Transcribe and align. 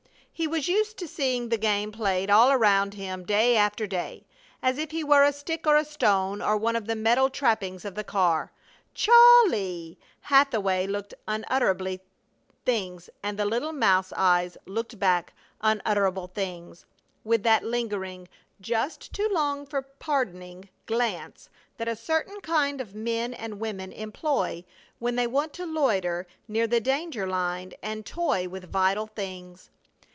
He 0.33 0.47
was 0.47 0.67
used 0.67 0.97
to 0.97 1.07
seeing 1.07 1.49
the 1.49 1.57
game 1.59 1.91
played 1.91 2.31
all 2.31 2.51
around 2.51 2.95
him 2.95 3.25
day 3.25 3.55
after 3.55 3.85
day, 3.85 4.25
as 4.59 4.79
if 4.79 4.89
he 4.89 5.03
were 5.03 5.23
a 5.23 5.31
stick 5.31 5.67
or 5.67 5.77
a 5.77 5.85
stone, 5.85 6.41
or 6.41 6.57
one 6.57 6.75
of 6.75 6.87
the 6.87 6.95
metal 6.95 7.29
trappings 7.29 7.85
of 7.85 7.93
the 7.93 8.03
car. 8.03 8.51
"Chawley" 8.95 9.99
Hathaway 10.21 10.87
looked 10.87 11.13
unutterable 11.27 11.99
things, 12.65 13.07
and 13.21 13.37
the 13.37 13.45
little 13.45 13.71
mouse 13.71 14.11
eyes 14.17 14.57
looked 14.65 14.97
back 14.97 15.33
unutterable 15.61 16.25
things, 16.25 16.85
with 17.23 17.43
that 17.43 17.63
lingering, 17.63 18.27
just 18.59 19.13
too 19.13 19.29
long 19.31 19.63
for 19.67 19.83
pardoning 19.83 20.69
glance 20.87 21.49
that 21.77 21.87
a 21.87 21.95
certain 21.95 22.41
kind 22.41 22.81
of 22.81 22.95
men 22.95 23.35
and 23.35 23.59
women 23.59 23.91
employ 23.91 24.65
when 24.97 25.15
they 25.17 25.27
want 25.27 25.53
to 25.53 25.67
loiter 25.67 26.25
near 26.47 26.65
the 26.65 26.81
danger 26.81 27.27
line 27.27 27.73
and 27.83 28.07
toy 28.07 28.47
with 28.49 28.71
vital 28.71 29.05
things. 29.05 29.69